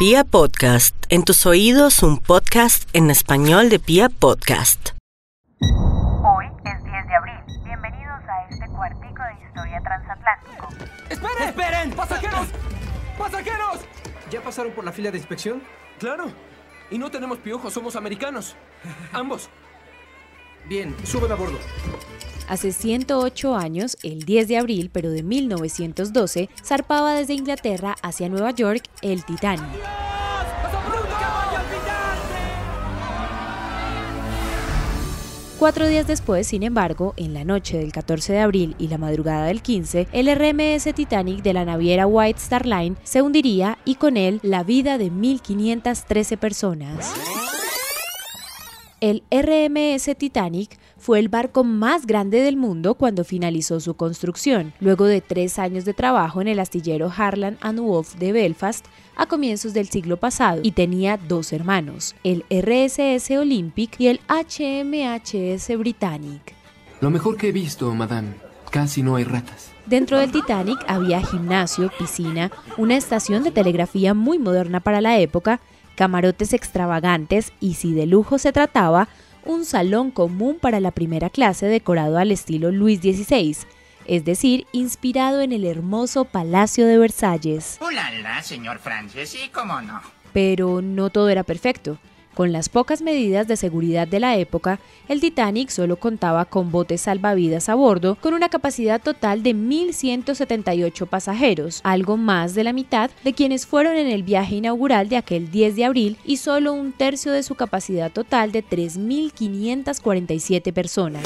Pia 0.00 0.24
Podcast, 0.24 0.96
en 1.10 1.24
tus 1.24 1.44
oídos 1.44 2.02
un 2.02 2.16
podcast 2.16 2.88
en 2.94 3.10
español 3.10 3.68
de 3.68 3.78
Pia 3.78 4.08
Podcast. 4.08 4.92
Hoy 5.60 6.46
es 6.64 6.84
10 6.84 7.06
de 7.06 7.14
abril. 7.14 7.62
Bienvenidos 7.66 8.22
a 8.26 8.48
este 8.48 8.66
cuartico 8.68 9.22
de 9.22 9.46
historia 9.46 9.78
transatlántico. 9.82 10.68
¡Esperen! 11.10 11.48
¡Esperen! 11.50 11.90
¡Pasajeros! 11.90 12.48
¡Pasajeros! 13.18 13.80
¿Ya 14.30 14.40
pasaron 14.40 14.72
por 14.72 14.86
la 14.86 14.92
fila 14.92 15.10
de 15.10 15.18
inspección? 15.18 15.62
Claro. 15.98 16.32
Y 16.90 16.96
no 16.96 17.10
tenemos 17.10 17.36
piojos, 17.36 17.70
somos 17.70 17.94
americanos. 17.94 18.56
Ambos. 19.12 19.50
Bien, 20.66 20.96
suben 21.04 21.30
a 21.30 21.34
bordo. 21.34 21.58
Hace 22.50 22.72
108 22.72 23.54
años, 23.54 23.96
el 24.02 24.24
10 24.24 24.48
de 24.48 24.56
abril, 24.56 24.90
pero 24.92 25.08
de 25.12 25.22
1912, 25.22 26.48
zarpaba 26.64 27.14
desde 27.14 27.34
Inglaterra 27.34 27.94
hacia 28.02 28.28
Nueva 28.28 28.50
York 28.50 28.82
el 29.02 29.24
Titanic. 29.24 29.68
Cuatro 35.60 35.86
días 35.86 36.08
después, 36.08 36.48
sin 36.48 36.64
embargo, 36.64 37.14
en 37.16 37.34
la 37.34 37.44
noche 37.44 37.78
del 37.78 37.92
14 37.92 38.32
de 38.32 38.40
abril 38.40 38.74
y 38.80 38.88
la 38.88 38.98
madrugada 38.98 39.46
del 39.46 39.62
15, 39.62 40.08
el 40.10 40.34
RMS 40.34 40.92
Titanic 40.92 41.44
de 41.44 41.52
la 41.52 41.64
naviera 41.64 42.08
White 42.08 42.40
Star 42.40 42.66
Line 42.66 42.96
se 43.04 43.22
hundiría 43.22 43.78
y 43.84 43.94
con 43.94 44.16
él 44.16 44.40
la 44.42 44.64
vida 44.64 44.98
de 44.98 45.12
1.513 45.12 46.36
personas. 46.36 47.14
El 49.00 49.22
RMS 49.30 50.14
Titanic 50.14 50.78
fue 50.98 51.20
el 51.20 51.30
barco 51.30 51.64
más 51.64 52.04
grande 52.04 52.42
del 52.42 52.58
mundo 52.58 52.96
cuando 52.96 53.24
finalizó 53.24 53.80
su 53.80 53.94
construcción, 53.94 54.74
luego 54.78 55.06
de 55.06 55.22
tres 55.22 55.58
años 55.58 55.86
de 55.86 55.94
trabajo 55.94 56.42
en 56.42 56.48
el 56.48 56.58
astillero 56.58 57.10
Harland 57.16 57.56
and 57.62 57.80
Wolff 57.80 58.16
de 58.16 58.32
Belfast 58.32 58.84
a 59.16 59.24
comienzos 59.24 59.72
del 59.72 59.88
siglo 59.88 60.18
pasado 60.18 60.60
y 60.62 60.72
tenía 60.72 61.16
dos 61.16 61.54
hermanos, 61.54 62.14
el 62.24 62.44
RSS 62.50 63.30
Olympic 63.38 63.98
y 63.98 64.08
el 64.08 64.20
HMHS 64.28 65.78
Britannic. 65.78 66.54
Lo 67.00 67.08
mejor 67.08 67.38
que 67.38 67.48
he 67.48 67.52
visto, 67.52 67.94
madame. 67.94 68.34
Casi 68.70 69.02
no 69.02 69.16
hay 69.16 69.24
ratas. 69.24 69.72
Dentro 69.86 70.18
del 70.18 70.30
Titanic 70.30 70.78
había 70.86 71.22
gimnasio, 71.22 71.90
piscina, 71.98 72.52
una 72.76 72.96
estación 72.98 73.44
de 73.44 73.50
telegrafía 73.50 74.12
muy 74.12 74.38
moderna 74.38 74.80
para 74.80 75.00
la 75.00 75.18
época, 75.18 75.58
camarotes 76.00 76.54
extravagantes 76.54 77.52
y 77.60 77.74
si 77.74 77.92
de 77.92 78.06
lujo 78.06 78.38
se 78.38 78.54
trataba, 78.54 79.06
un 79.44 79.66
salón 79.66 80.10
común 80.10 80.56
para 80.58 80.80
la 80.80 80.92
primera 80.92 81.28
clase 81.28 81.66
decorado 81.66 82.16
al 82.16 82.32
estilo 82.32 82.70
Luis 82.70 83.00
XVI, 83.00 83.54
es 84.06 84.24
decir, 84.24 84.66
inspirado 84.72 85.42
en 85.42 85.52
el 85.52 85.66
hermoso 85.66 86.24
Palacio 86.24 86.86
de 86.86 86.96
Versalles. 86.96 87.76
¡Hola, 87.82 88.42
señor 88.42 88.78
Francis! 88.78 89.28
Sí, 89.28 89.50
cómo 89.52 89.82
no. 89.82 90.00
Pero 90.32 90.80
no 90.80 91.10
todo 91.10 91.28
era 91.28 91.42
perfecto. 91.42 91.98
Con 92.34 92.52
las 92.52 92.68
pocas 92.68 93.00
medidas 93.02 93.48
de 93.48 93.56
seguridad 93.56 94.06
de 94.06 94.20
la 94.20 94.36
época, 94.36 94.78
el 95.08 95.20
Titanic 95.20 95.70
solo 95.70 95.96
contaba 95.96 96.44
con 96.44 96.70
botes 96.70 97.00
salvavidas 97.02 97.68
a 97.68 97.74
bordo, 97.74 98.16
con 98.20 98.34
una 98.34 98.48
capacidad 98.48 99.02
total 99.02 99.42
de 99.42 99.52
1.178 99.54 101.08
pasajeros, 101.08 101.80
algo 101.82 102.16
más 102.16 102.54
de 102.54 102.62
la 102.64 102.72
mitad 102.72 103.10
de 103.24 103.32
quienes 103.32 103.66
fueron 103.66 103.96
en 103.96 104.06
el 104.06 104.22
viaje 104.22 104.54
inaugural 104.56 105.08
de 105.08 105.16
aquel 105.16 105.50
10 105.50 105.76
de 105.76 105.84
abril 105.84 106.16
y 106.24 106.36
solo 106.36 106.72
un 106.72 106.92
tercio 106.92 107.32
de 107.32 107.42
su 107.42 107.56
capacidad 107.56 108.12
total 108.12 108.52
de 108.52 108.64
3.547 108.64 110.72
personas. 110.72 111.24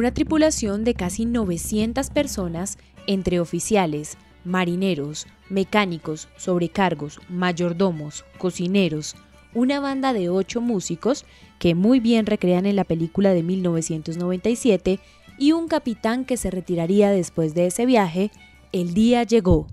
Una 0.00 0.14
tripulación 0.14 0.82
de 0.82 0.94
casi 0.94 1.26
900 1.26 2.08
personas 2.08 2.78
entre 3.06 3.38
oficiales, 3.38 4.16
marineros, 4.46 5.26
mecánicos, 5.50 6.30
sobrecargos, 6.38 7.20
mayordomos, 7.28 8.24
cocineros, 8.38 9.14
una 9.52 9.78
banda 9.78 10.14
de 10.14 10.30
ocho 10.30 10.62
músicos 10.62 11.26
que 11.58 11.74
muy 11.74 12.00
bien 12.00 12.24
recrean 12.24 12.64
en 12.64 12.76
la 12.76 12.84
película 12.84 13.34
de 13.34 13.42
1997 13.42 15.00
y 15.38 15.52
un 15.52 15.68
capitán 15.68 16.24
que 16.24 16.38
se 16.38 16.50
retiraría 16.50 17.10
después 17.10 17.54
de 17.54 17.66
ese 17.66 17.84
viaje, 17.84 18.30
el 18.72 18.94
día 18.94 19.22
llegó. 19.24 19.66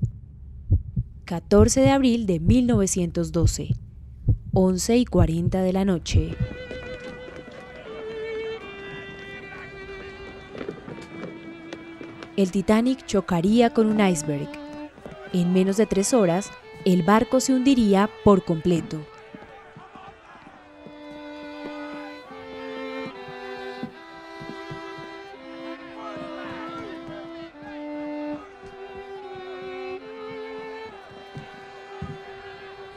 14 1.23 1.79
de 1.79 1.89
abril 1.89 2.25
de 2.25 2.41
1912, 2.41 3.75
11 4.51 4.97
y 4.97 5.05
40 5.05 5.61
de 5.61 5.71
la 5.71 5.85
noche. 5.85 6.35
El 12.37 12.51
Titanic 12.51 13.05
chocaría 13.05 13.73
con 13.73 13.87
un 13.87 13.99
iceberg. 13.99 14.47
En 15.33 15.51
menos 15.53 15.75
de 15.77 15.87
tres 15.87 16.13
horas, 16.13 16.51
el 16.85 17.01
barco 17.01 17.39
se 17.39 17.53
hundiría 17.53 18.09
por 18.23 18.45
completo. 18.45 19.01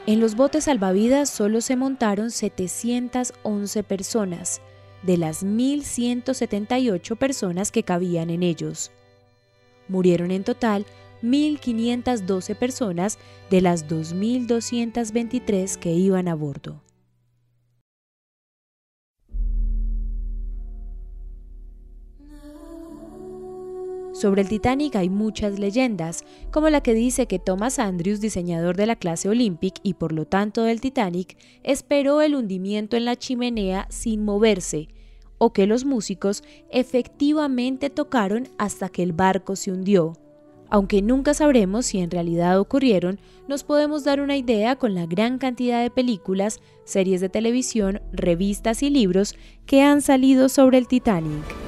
En 0.05 0.19
los 0.19 0.35
botes 0.35 0.65
salvavidas 0.65 1.29
solo 1.29 1.61
se 1.61 1.75
montaron 1.75 2.31
711 2.31 3.83
personas, 3.83 4.61
de 5.03 5.17
las 5.17 5.43
1.178 5.43 7.17
personas 7.17 7.71
que 7.71 7.83
cabían 7.83 8.29
en 8.29 8.43
ellos. 8.43 8.91
Murieron 9.91 10.31
en 10.31 10.43
total 10.45 10.85
1.512 11.21 12.55
personas 12.55 13.19
de 13.49 13.61
las 13.61 13.87
2.223 13.87 15.75
que 15.77 15.91
iban 15.91 16.27
a 16.27 16.35
bordo. 16.35 16.81
Sobre 24.13 24.43
el 24.43 24.49
Titanic 24.49 24.95
hay 24.97 25.09
muchas 25.09 25.57
leyendas, 25.57 26.23
como 26.51 26.69
la 26.69 26.81
que 26.81 26.93
dice 26.93 27.25
que 27.25 27.39
Thomas 27.39 27.79
Andrews, 27.79 28.21
diseñador 28.21 28.77
de 28.77 28.85
la 28.85 28.95
clase 28.95 29.27
Olympic 29.27 29.73
y 29.81 29.95
por 29.95 30.11
lo 30.11 30.25
tanto 30.25 30.61
del 30.61 30.79
Titanic, 30.79 31.35
esperó 31.63 32.21
el 32.21 32.35
hundimiento 32.35 32.95
en 32.95 33.05
la 33.05 33.15
chimenea 33.15 33.87
sin 33.89 34.23
moverse, 34.23 34.89
o 35.43 35.53
que 35.53 35.65
los 35.65 35.85
músicos 35.85 36.43
efectivamente 36.69 37.89
tocaron 37.89 38.47
hasta 38.59 38.89
que 38.89 39.01
el 39.01 39.11
barco 39.11 39.55
se 39.55 39.71
hundió. 39.71 40.13
Aunque 40.69 41.01
nunca 41.01 41.33
sabremos 41.33 41.87
si 41.87 41.97
en 41.97 42.11
realidad 42.11 42.59
ocurrieron, 42.59 43.19
nos 43.47 43.63
podemos 43.63 44.03
dar 44.03 44.21
una 44.21 44.37
idea 44.37 44.75
con 44.75 44.93
la 44.93 45.07
gran 45.07 45.39
cantidad 45.39 45.81
de 45.81 45.89
películas, 45.89 46.61
series 46.85 47.21
de 47.21 47.29
televisión, 47.29 48.03
revistas 48.13 48.83
y 48.83 48.91
libros 48.91 49.35
que 49.65 49.81
han 49.81 50.03
salido 50.03 50.47
sobre 50.47 50.77
el 50.77 50.87
Titanic. 50.87 51.60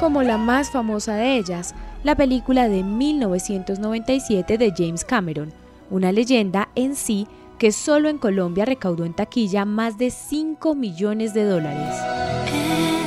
Como 0.00 0.22
la 0.22 0.38
más 0.38 0.70
famosa 0.70 1.14
de 1.16 1.36
ellas, 1.36 1.74
la 2.04 2.14
película 2.14 2.70
de 2.70 2.82
1997 2.82 4.56
de 4.56 4.72
James 4.74 5.04
Cameron, 5.04 5.52
una 5.90 6.10
leyenda 6.10 6.70
en 6.74 6.96
sí 6.96 7.26
que 7.58 7.70
solo 7.70 8.08
en 8.08 8.16
Colombia 8.16 8.64
recaudó 8.64 9.04
en 9.04 9.12
taquilla 9.12 9.66
más 9.66 9.98
de 9.98 10.10
5 10.10 10.74
millones 10.74 11.34
de 11.34 11.44
dólares. 11.44 12.99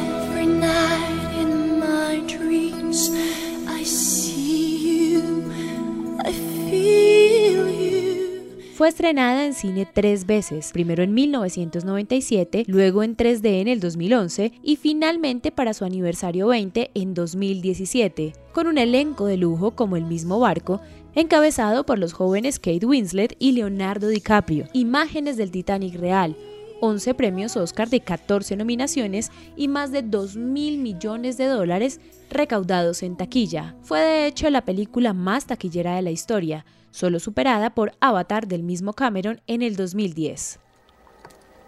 Fue 8.75 8.89
estrenada 8.89 9.45
en 9.45 9.53
cine 9.53 9.87
tres 9.91 10.25
veces, 10.25 10.71
primero 10.71 11.03
en 11.03 11.13
1997, 11.13 12.63
luego 12.65 13.03
en 13.03 13.15
3D 13.15 13.61
en 13.61 13.67
el 13.67 13.79
2011 13.79 14.51
y 14.63 14.77
finalmente 14.77 15.51
para 15.51 15.75
su 15.75 15.85
aniversario 15.85 16.47
20 16.47 16.89
en 16.95 17.13
2017, 17.13 18.33
con 18.51 18.65
un 18.65 18.79
elenco 18.79 19.27
de 19.27 19.37
lujo 19.37 19.75
como 19.75 19.95
el 19.95 20.05
mismo 20.05 20.39
barco, 20.39 20.81
encabezado 21.13 21.85
por 21.85 21.99
los 21.99 22.13
jóvenes 22.13 22.57
Kate 22.57 22.87
Winslet 22.87 23.35
y 23.37 23.51
Leonardo 23.51 24.07
DiCaprio, 24.07 24.65
imágenes 24.73 25.37
del 25.37 25.51
Titanic 25.51 25.93
real, 25.93 26.35
11 26.81 27.13
premios 27.13 27.55
Oscar 27.55 27.91
de 27.91 27.99
14 27.99 28.55
nominaciones 28.55 29.29
y 29.55 29.67
más 29.67 29.91
de 29.91 30.01
2 30.01 30.35
mil 30.35 30.79
millones 30.79 31.37
de 31.37 31.45
dólares 31.45 32.01
recaudados 32.31 33.03
en 33.03 33.17
taquilla. 33.17 33.75
Fue 33.83 33.99
de 33.99 34.25
hecho 34.25 34.49
la 34.49 34.65
película 34.65 35.13
más 35.13 35.45
taquillera 35.45 35.95
de 35.95 36.01
la 36.01 36.09
historia, 36.09 36.65
solo 36.93 37.19
superada 37.19 37.73
por 37.73 37.91
Avatar 37.99 38.47
del 38.47 38.63
mismo 38.63 38.93
Cameron 38.93 39.41
en 39.47 39.63
el 39.63 39.75
2010. 39.75 40.59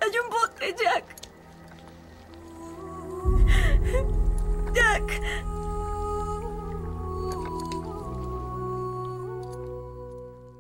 ¡Hay 0.01 0.11
un 0.23 0.29
bote, 0.29 0.75
Jack! 0.81 1.15
¡Jack! 4.73 5.21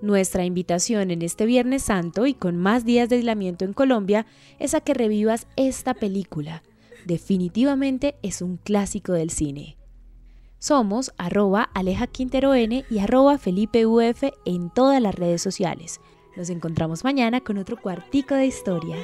Nuestra 0.01 0.45
invitación 0.45 1.11
en 1.11 1.21
este 1.21 1.45
Viernes 1.45 1.83
Santo 1.83 2.25
y 2.25 2.33
con 2.33 2.57
más 2.57 2.85
días 2.85 3.07
de 3.09 3.17
aislamiento 3.17 3.65
en 3.65 3.73
Colombia 3.73 4.25
es 4.59 4.73
a 4.73 4.81
que 4.81 4.93
revivas 4.93 5.47
esta 5.55 5.93
película. 5.93 6.63
Definitivamente 7.05 8.15
es 8.23 8.41
un 8.41 8.57
clásico 8.57 9.13
del 9.13 9.29
cine. 9.29 9.77
Somos 10.59 11.11
arroba 11.17 11.69
Aleja 11.73 12.07
Quintero 12.07 12.53
N 12.55 12.85
y 12.89 12.99
arroba 12.99 13.37
Felipe 13.37 13.85
Uf 13.85 14.23
en 14.45 14.69
todas 14.69 15.01
las 15.01 15.13
redes 15.13 15.41
sociales. 15.41 15.99
Nos 16.35 16.49
encontramos 16.49 17.03
mañana 17.03 17.41
con 17.41 17.57
otro 17.57 17.79
cuartico 17.79 18.35
de 18.35 18.47
historia. 18.47 18.95